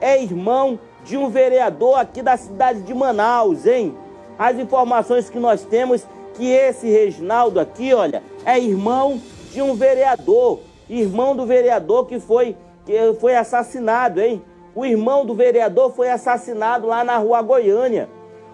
[0.00, 3.96] é irmão de um vereador aqui da cidade de Manaus, hein?
[4.36, 10.58] As informações que nós temos que esse Reginaldo aqui, olha, é irmão de um vereador,
[10.88, 14.42] irmão do vereador que foi que foi assassinado, hein?
[14.74, 18.08] O irmão do vereador foi assassinado lá na rua Goiânia.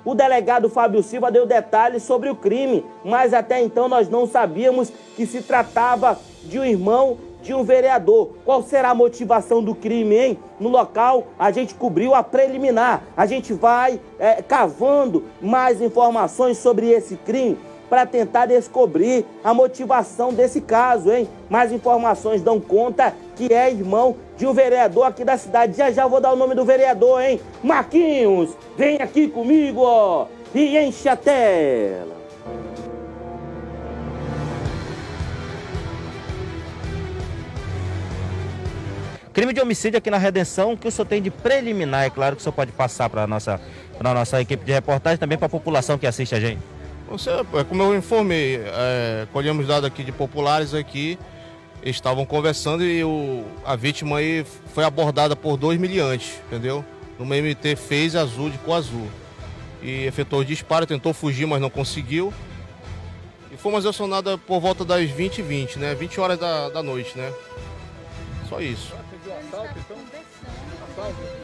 [0.06, 4.92] O delegado Fábio Silva deu detalhes sobre o crime, mas até então nós não sabíamos
[5.16, 8.30] que se tratava de um irmão de um vereador.
[8.44, 10.38] Qual será a motivação do crime, hein?
[10.60, 13.02] No local, a gente cobriu a preliminar.
[13.16, 17.58] A gente vai é, cavando mais informações sobre esse crime
[17.90, 21.28] para tentar descobrir a motivação desse caso, hein?
[21.50, 25.76] Mais informações dão conta que é irmão de um vereador aqui da cidade.
[25.76, 27.40] Já já vou dar o nome do vereador, hein?
[27.62, 32.16] Marquinhos, vem aqui comigo, ó, e enche a tela.
[39.36, 42.40] Crime de homicídio aqui na Redenção, que o senhor tem de preliminar, é claro que
[42.40, 43.60] o senhor pode passar para a nossa,
[44.00, 46.62] nossa equipe de reportagem, também para a população que assiste a gente.
[47.10, 51.18] Você, é, como eu informei, é, colhemos dados aqui de populares aqui,
[51.90, 54.44] estavam conversando e o, a vítima aí
[54.74, 56.84] foi abordada por dois miliantes, entendeu?
[57.18, 59.08] Numa MT fez azul de cor azul.
[59.82, 62.32] E efetuou o disparo, tentou fugir, mas não conseguiu.
[63.52, 65.94] E fomos acionados por volta das 20 e 20, né?
[65.94, 67.32] 20 horas da, da noite, né?
[68.48, 68.92] Só isso.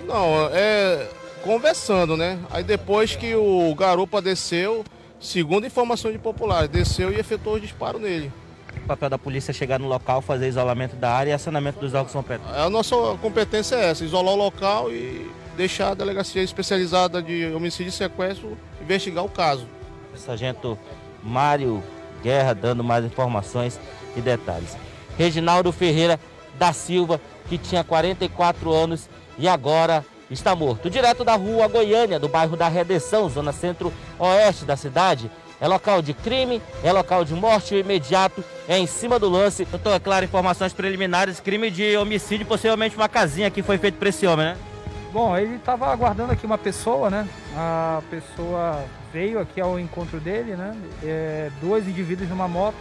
[0.07, 1.09] Não, é
[1.43, 2.39] conversando, né?
[2.51, 4.85] Aí depois que o garupa desceu,
[5.23, 8.33] Segundo informação de populares, desceu e efetuou o disparo nele.
[8.85, 11.95] O papel da polícia é chegar no local, fazer isolamento da área e acionamento dos
[11.95, 12.53] órgãos competentes.
[12.55, 17.91] A nossa competência é essa, isolar o local e deixar a delegacia especializada de homicídio
[17.91, 19.67] e sequestro investigar o caso.
[20.17, 20.79] Sargento
[21.23, 21.83] Mário
[22.23, 23.79] Guerra dando mais informações
[24.17, 24.77] e detalhes.
[25.17, 26.19] Reginaldo Ferreira
[26.59, 30.91] da Silva, que tinha 44 anos e agora está morto.
[30.91, 35.31] Direto da rua Goiânia, do bairro da Redenção, zona centro-oeste da cidade.
[35.63, 39.65] É local de crime, é local de morte imediato, é em cima do lance.
[39.65, 44.09] Doutor, é claro, informações preliminares, crime de homicídio, possivelmente uma casinha que foi feito para
[44.09, 44.57] esse homem, né?
[45.13, 47.29] Bom, ele estava aguardando aqui uma pessoa, né?
[47.55, 50.77] A pessoa veio aqui ao encontro dele, né?
[51.05, 52.75] É, dois indivíduos numa moto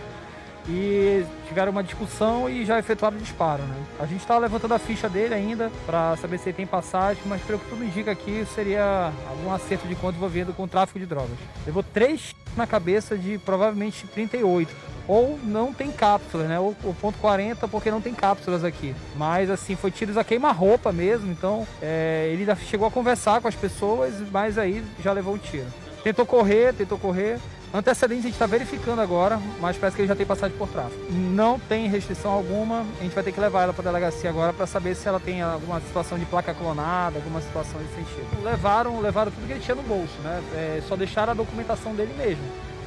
[0.68, 3.64] e tiveram uma discussão e já efetuaram o disparo.
[3.64, 3.76] Né?
[4.00, 7.42] A gente está levantando a ficha dele ainda para saber se ele tem passagem, mas
[7.42, 11.38] pelo que tudo indica aqui seria algum acerto de conta envolvido com tráfico de drogas.
[11.66, 14.92] Levou três na cabeça de provavelmente 38.
[15.08, 16.60] Ou não tem cápsulas, né?
[16.60, 18.96] Ou ponto 40 porque não tem cápsulas aqui.
[19.16, 21.32] Mas assim, foi tiros a queima-roupa mesmo.
[21.32, 25.68] Então é, ele chegou a conversar com as pessoas, mas aí já levou um tiro.
[26.04, 27.40] Tentou correr, tentou correr,
[27.74, 31.00] Antecedentes a gente está verificando agora, mas parece que ele já tem passagem por tráfico.
[31.10, 34.52] Não tem restrição alguma, a gente vai ter que levar ela para a delegacia agora
[34.52, 38.44] para saber se ela tem alguma situação de placa clonada, alguma situação nesse sentido.
[38.44, 40.44] Levaram, levaram tudo que ele tinha no bolso, né?
[40.54, 42.44] É, só deixaram a documentação dele mesmo.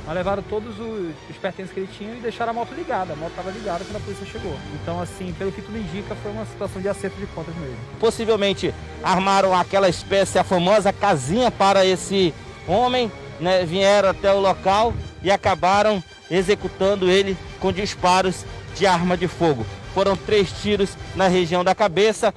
[0.06, 3.14] Mas levaram todos os, os pertences que ele tinha e deixaram a moto ligada.
[3.14, 4.54] A moto estava ligada quando a polícia chegou.
[4.74, 7.78] Então, assim, pelo que tudo indica, foi uma situação de acerto de contas mesmo.
[7.98, 12.34] Possivelmente armaram aquela espécie, a famosa casinha para esse
[12.68, 14.92] homem né, vieram até o local
[15.22, 18.44] e acabaram executando ele com disparos
[18.74, 19.64] de arma de fogo.
[19.92, 22.34] Foram três tiros na região da cabeça.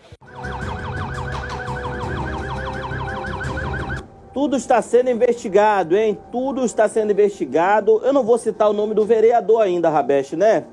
[4.33, 6.15] Tudo está sendo investigado, hein?
[6.31, 7.99] Tudo está sendo investigado.
[8.03, 10.65] Eu não vou citar o nome do vereador ainda, Rabeste, né?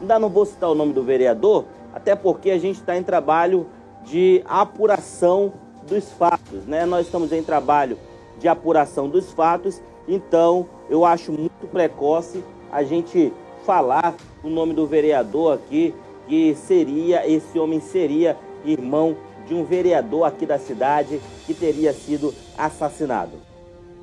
[0.00, 3.68] Ainda não vou citar o nome do vereador, até porque a gente está em trabalho
[4.04, 5.54] de apuração
[5.88, 6.86] dos fatos, né?
[6.86, 7.98] Nós estamos em trabalho
[8.44, 9.80] de apuração dos fatos.
[10.06, 13.32] Então, eu acho muito precoce a gente
[13.64, 15.94] falar o nome do vereador aqui,
[16.28, 22.34] que seria, esse homem seria irmão de um vereador aqui da cidade que teria sido
[22.58, 23.32] assassinado.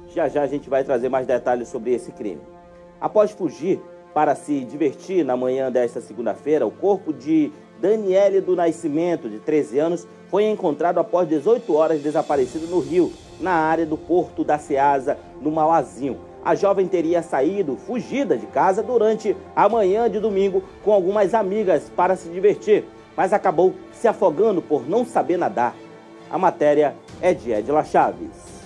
[0.10, 2.42] Já já a gente vai trazer mais detalhes sobre esse crime.
[3.00, 3.80] Após fugir
[4.12, 9.78] para se divertir na manhã desta segunda-feira, o corpo de Daniele do Nascimento, de 13
[9.78, 15.18] anos, foi encontrado após 18 horas desaparecido no rio, na área do Porto da Ceasa,
[15.42, 16.20] no Mauazinho.
[16.44, 21.92] A jovem teria saído fugida de casa durante a manhã de domingo com algumas amigas
[21.96, 25.76] para se divertir, mas acabou se afogando por não saber nadar.
[26.30, 28.62] A matéria é de Edila Chaves.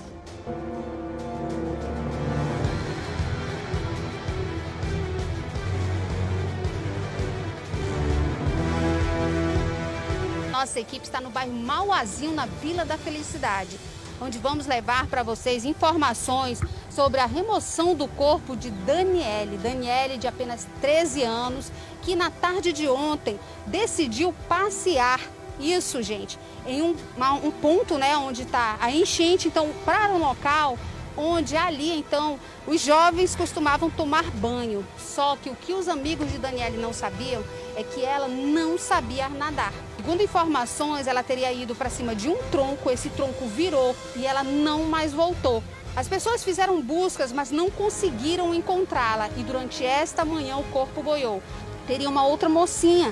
[10.51, 13.77] Nossa equipe está no bairro Mauazinho, na Vila da Felicidade
[14.21, 19.57] onde vamos levar para vocês informações sobre a remoção do corpo de Daniele.
[19.57, 25.19] Daniele, de apenas 13 anos, que na tarde de ontem decidiu passear.
[25.59, 26.95] Isso, gente, em um,
[27.43, 29.47] um ponto né, onde está a enchente.
[29.47, 30.77] Então, para o local
[31.17, 34.85] onde ali então os jovens costumavam tomar banho.
[34.97, 37.43] Só que o que os amigos de Daniele não sabiam
[37.75, 39.73] é que ela não sabia nadar.
[40.05, 44.43] Segundo informações, ela teria ido para cima de um tronco, esse tronco virou e ela
[44.43, 45.63] não mais voltou.
[45.95, 51.41] As pessoas fizeram buscas, mas não conseguiram encontrá-la e durante esta manhã o corpo boiou.
[51.87, 53.11] Teria uma outra mocinha,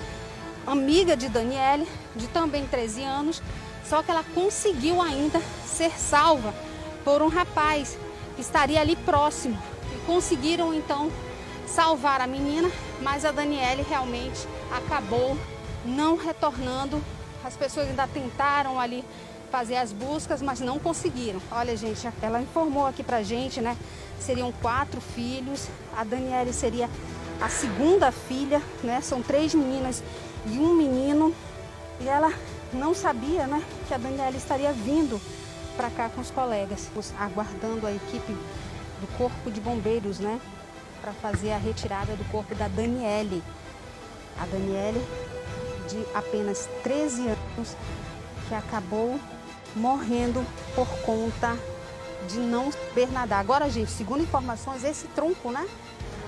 [0.67, 3.41] amiga de Daniele, de também 13 anos,
[3.83, 6.53] só que ela conseguiu ainda ser salva
[7.03, 7.97] por um rapaz
[8.35, 9.57] que estaria ali próximo.
[9.95, 11.11] E conseguiram então
[11.65, 12.69] salvar a menina,
[13.01, 15.35] mas a Daniele realmente acabou
[15.85, 17.03] não retornando.
[17.43, 19.03] As pessoas ainda tentaram ali
[19.51, 21.41] fazer as buscas, mas não conseguiram.
[21.51, 23.77] Olha, gente, ela informou aqui pra gente, né?
[24.19, 25.67] Seriam quatro filhos.
[25.95, 26.89] A Daniele seria
[27.41, 29.01] a segunda filha, né?
[29.01, 30.01] São três meninas
[30.45, 31.33] e um menino.
[31.99, 32.33] E ela
[32.73, 35.21] não sabia, né, que a Daniela estaria vindo
[35.77, 40.39] para cá com os colegas, aguardando a equipe do Corpo de Bombeiros, né,
[41.01, 43.43] para fazer a retirada do corpo da Daniele.
[44.39, 45.05] A Daniele,
[45.87, 47.75] de apenas 13 anos,
[48.47, 49.19] que acabou
[49.75, 51.57] morrendo por conta
[52.27, 53.39] de não saber nadar.
[53.39, 55.67] Agora, gente, segundo informações, esse tronco, né,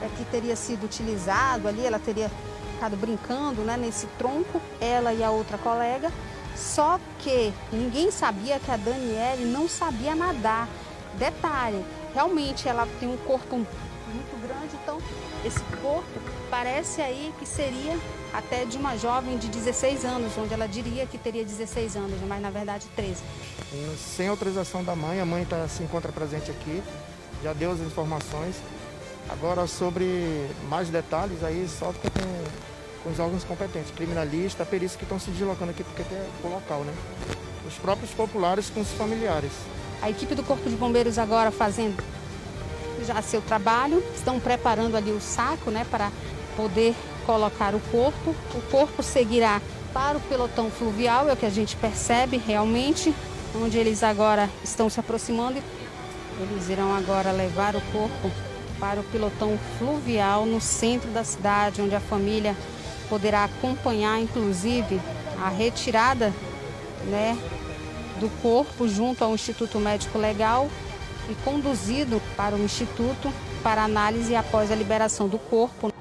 [0.01, 2.29] é que teria sido utilizado ali, ela teria
[2.73, 6.11] ficado brincando, né, nesse tronco, ela e a outra colega.
[6.55, 10.67] Só que ninguém sabia que a Daniele não sabia nadar.
[11.15, 13.65] Detalhe, realmente ela tem um corpo
[14.15, 14.97] muito grande, então
[15.43, 17.97] esse corpo parece aí que seria
[18.33, 22.41] até de uma jovem de 16 anos, onde ela diria que teria 16 anos, mas
[22.41, 23.21] na verdade 13.
[23.97, 26.81] Sem autorização da mãe, a mãe tá, se encontra presente aqui,
[27.43, 28.55] já deu as informações.
[29.29, 35.19] Agora sobre mais detalhes aí só com, com os órgãos competentes, criminalista, perícia que estão
[35.19, 36.93] se deslocando aqui porque é o local, né?
[37.67, 39.51] Os próprios populares com os familiares.
[40.01, 42.03] A equipe do Corpo de Bombeiros agora fazendo
[43.03, 46.11] já seu trabalho, estão preparando ali o saco, né, para
[46.55, 48.35] poder colocar o corpo.
[48.53, 49.61] O corpo seguirá
[49.93, 53.13] para o pelotão fluvial, é o que a gente percebe realmente,
[53.55, 55.61] onde eles agora estão se aproximando.
[56.39, 58.29] Eles irão agora levar o corpo
[58.79, 62.55] para o pelotão fluvial no centro da cidade, onde a família
[63.09, 64.99] poderá acompanhar, inclusive,
[65.41, 66.33] a retirada
[67.05, 67.37] né,
[68.19, 70.69] do corpo junto ao Instituto Médico Legal
[71.29, 73.31] e conduzido para o Instituto
[73.63, 75.91] para análise após a liberação do corpo.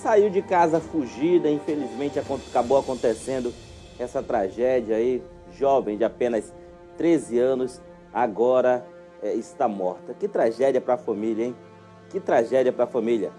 [0.00, 3.52] Saiu de casa fugida, infelizmente acabou acontecendo
[3.98, 5.22] essa tragédia aí,
[5.52, 6.52] jovem de apenas
[6.96, 8.86] 13 anos, agora
[9.22, 10.14] é, está morta.
[10.14, 11.56] Que tragédia para a família, hein?
[12.08, 13.30] Que tragédia para a família.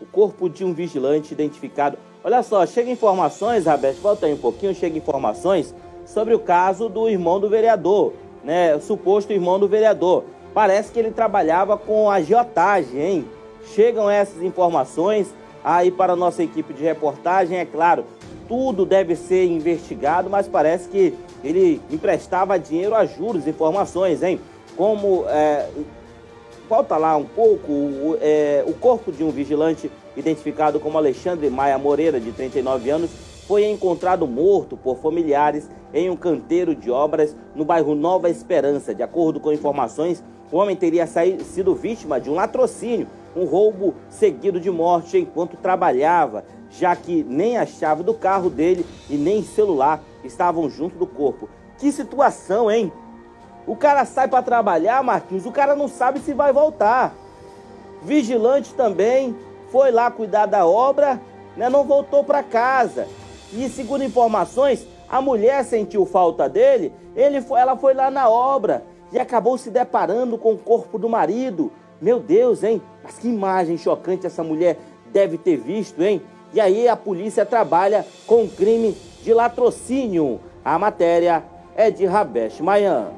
[0.00, 1.98] O corpo de um vigilante identificado.
[2.22, 5.74] Olha só, chega informações, Roberto, volta aí um pouquinho, chega informações
[6.08, 8.78] sobre o caso do irmão do vereador, né?
[8.80, 10.24] Suposto irmão do vereador.
[10.54, 13.24] Parece que ele trabalhava com agiotagem, hein?
[13.74, 15.28] Chegam essas informações
[15.62, 18.04] aí para a nossa equipe de reportagem, é claro,
[18.48, 24.40] tudo deve ser investigado, mas parece que ele emprestava dinheiro a juros, informações, hein?
[24.76, 25.68] Como é,
[26.68, 31.76] falta lá um pouco o, é, o corpo de um vigilante identificado como Alexandre Maia
[31.76, 33.10] Moreira, de 39 anos,
[33.48, 38.94] foi encontrado morto por familiares em um canteiro de obras no bairro Nova Esperança.
[38.94, 43.94] De acordo com informações, o homem teria saído, sido vítima de um latrocínio, um roubo
[44.10, 49.42] seguido de morte enquanto trabalhava, já que nem a chave do carro dele e nem
[49.42, 51.48] celular estavam junto do corpo.
[51.78, 52.92] Que situação, hein?
[53.66, 57.14] O cara sai para trabalhar, Marquinhos, o cara não sabe se vai voltar.
[58.02, 59.34] Vigilante também
[59.72, 61.18] foi lá cuidar da obra,
[61.56, 63.06] né, não voltou para casa.
[63.52, 69.18] E segundo informações, a mulher sentiu falta dele, ele ela foi lá na obra e
[69.18, 71.72] acabou se deparando com o corpo do marido.
[72.00, 72.80] Meu Deus, hein?
[73.02, 74.78] Mas que imagem chocante essa mulher
[75.12, 76.22] deve ter visto, hein?
[76.52, 80.40] E aí a polícia trabalha com crime de latrocínio.
[80.64, 81.42] A matéria
[81.74, 83.08] é de Rabesh Mayan.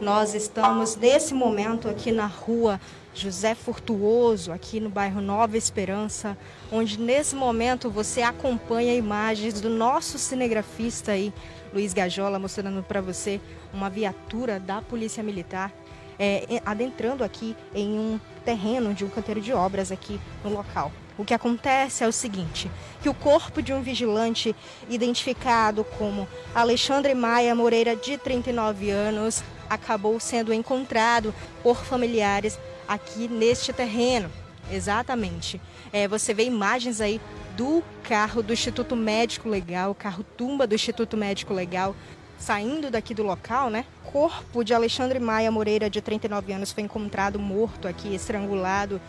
[0.00, 2.80] Nós estamos nesse momento aqui na rua
[3.14, 6.36] José Furtuoso, aqui no bairro Nova Esperança,
[6.70, 11.32] onde nesse momento você acompanha imagens do nosso cinegrafista aí,
[11.72, 13.40] Luiz Gajola, mostrando para você
[13.72, 15.72] uma viatura da Polícia Militar.
[16.18, 20.92] é, adentrando aqui em um terreno de um canteiro de obras aqui no local.
[21.18, 22.70] O que acontece é o seguinte,
[23.02, 24.54] que o corpo de um vigilante
[24.88, 33.72] identificado como Alexandre Maia Moreira, de 39 anos, acabou sendo encontrado por familiares aqui neste
[33.72, 34.30] terreno.
[34.70, 35.60] Exatamente.
[35.92, 37.20] É, você vê imagens aí
[37.56, 41.94] do carro do Instituto Médico Legal, carro tumba do Instituto Médico Legal,
[42.38, 43.84] saindo daqui do local, né?
[44.04, 49.00] Corpo de Alexandre Maia Moreira, de 39 anos, foi encontrado morto aqui, estrangulado,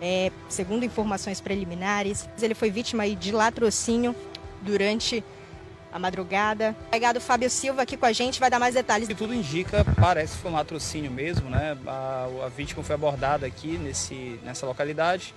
[0.00, 2.28] é, segundo informações preliminares.
[2.40, 4.14] Ele foi vítima aí de latrocínio
[4.62, 5.22] durante
[5.92, 6.74] a madrugada.
[6.88, 9.06] O delegado Fábio Silva aqui com a gente vai dar mais detalhes.
[9.06, 11.76] Que tudo indica, parece que foi um latrocínio mesmo, né?
[11.86, 15.34] A, a vítima foi abordada aqui nesse, nessa localidade.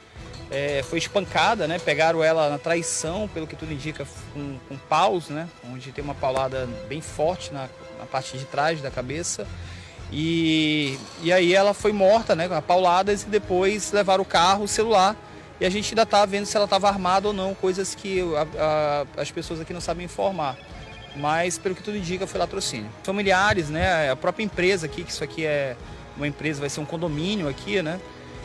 [0.49, 1.77] É, foi espancada, né?
[1.77, 5.49] Pegaram ela na traição, pelo que tudo indica, com, com paus, né?
[5.71, 7.67] Onde tem uma paulada bem forte na,
[7.99, 9.45] na parte de trás da cabeça.
[10.11, 12.47] E, e aí ela foi morta, né?
[12.47, 15.15] Com pauladas e depois levaram o carro, o celular
[15.59, 19.05] e a gente ainda está vendo se ela estava armada ou não, coisas que a,
[19.17, 20.57] a, as pessoas aqui não sabem informar.
[21.15, 22.89] Mas, pelo que tudo indica, foi latrocínio.
[23.03, 24.11] Familiares, né?
[24.11, 25.77] A própria empresa aqui, que isso aqui é
[26.17, 28.01] uma empresa, vai ser um condomínio aqui, né?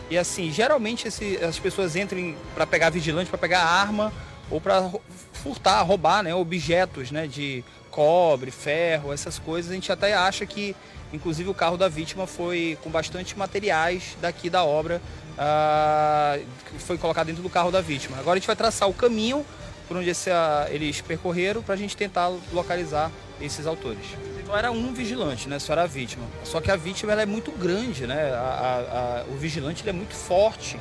[0.09, 4.13] E assim, geralmente esse, as pessoas entram para pegar vigilante, para pegar arma
[4.51, 4.91] ou para
[5.33, 9.71] furtar, roubar né, objetos né, de cobre, ferro, essas coisas.
[9.71, 10.75] A gente até acha que,
[11.13, 15.01] inclusive, o carro da vítima foi com bastante materiais daqui da obra
[15.39, 16.47] uh,
[16.79, 18.19] foi colocado dentro do carro da vítima.
[18.19, 19.45] Agora a gente vai traçar o caminho
[19.89, 23.11] por onde esse, uh, eles percorreram para a gente tentar localizar
[23.41, 24.05] esses autores.
[24.39, 25.59] Então era um vigilante, né?
[25.59, 26.25] Só era a vítima.
[26.45, 28.33] Só que a vítima ela é muito grande, né?
[28.33, 30.79] A, a, o vigilante ele é muito forte.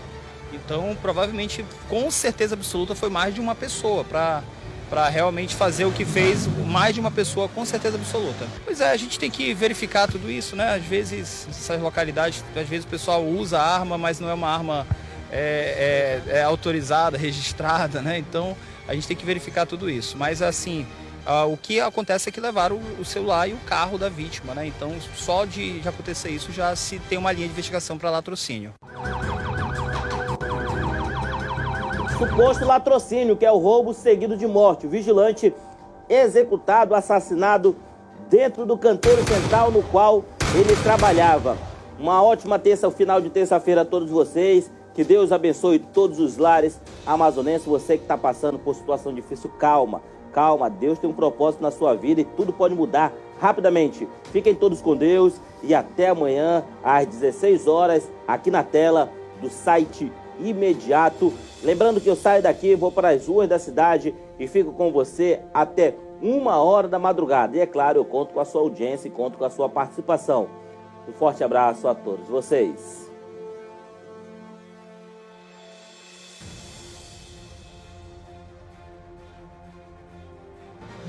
[0.54, 4.43] Então provavelmente, com certeza absoluta, foi mais de uma pessoa para
[4.90, 8.48] para realmente fazer o que fez mais de uma pessoa com certeza absoluta.
[8.66, 10.76] Pois é, a gente tem que verificar tudo isso, né?
[10.76, 14.88] Às vezes, essas localidades, às vezes o pessoal usa arma, mas não é uma arma
[15.32, 18.18] é, é, é autorizada, registrada, né?
[18.18, 20.18] Então a gente tem que verificar tudo isso.
[20.18, 20.86] Mas assim,
[21.48, 24.66] o que acontece é que levaram o celular e o carro da vítima, né?
[24.66, 28.74] Então só de, de acontecer isso já se tem uma linha de investigação para latrocínio.
[32.20, 34.86] Suposto latrocínio, que é o roubo seguido de morte.
[34.86, 35.53] O vigilante
[36.09, 37.78] executado, assassinado
[38.30, 41.57] dentro do canteiro central no qual ele trabalhava.
[41.97, 44.70] Uma ótima terça, final de terça-feira a todos vocês.
[44.93, 47.65] Que Deus abençoe todos os lares amazonenses.
[47.65, 50.01] Você que está passando por situação difícil, calma,
[50.34, 50.70] calma.
[50.70, 54.05] Deus tem um propósito na sua vida e tudo pode mudar rapidamente.
[54.26, 59.09] Fiquem todos com Deus e até amanhã às 16 horas aqui na tela
[59.41, 61.34] do site imediato.
[61.64, 65.42] Lembrando que eu saio daqui, vou para as ruas da cidade e fico com você
[65.54, 67.58] até uma hora da madrugada.
[67.58, 70.50] E é claro, eu conto com a sua audiência e conto com a sua participação.
[71.08, 73.10] Um forte abraço a todos vocês.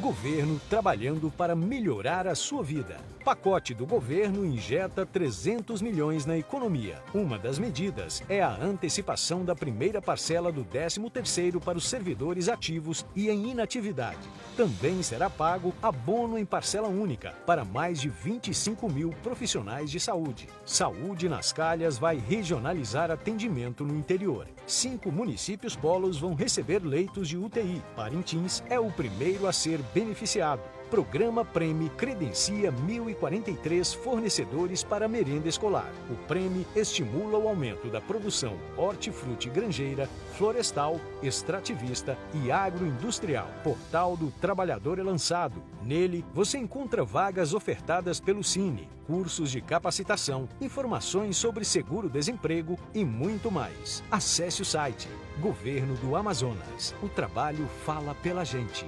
[0.01, 2.97] Governo trabalhando para melhorar a sua vida.
[3.25, 7.03] Pacote do governo injeta 300 milhões na economia.
[7.13, 13.05] Uma das medidas é a antecipação da primeira parcela do 13º para os servidores ativos
[13.15, 14.27] e em inatividade.
[14.57, 20.49] Também será pago abono em parcela única para mais de 25 mil profissionais de saúde.
[20.65, 24.49] Saúde nas Calhas vai regionalizar atendimento no interior.
[24.67, 27.83] Cinco municípios polos vão receber leitos de UTI.
[27.95, 30.80] Parintins é o primeiro a ser beneficiado.
[30.91, 35.89] Programa Prêmio credencia 1.043 fornecedores para merenda escolar.
[36.11, 43.47] O prêmio estimula o aumento da produção hortifruti granjeira, florestal, extrativista e agroindustrial.
[43.63, 45.63] Portal do Trabalhador é lançado.
[45.81, 53.49] Nele, você encontra vagas ofertadas pelo Cine, cursos de capacitação, informações sobre seguro-desemprego e muito
[53.49, 54.03] mais.
[54.11, 56.93] Acesse o site Governo do Amazonas.
[57.01, 58.85] O trabalho fala pela gente.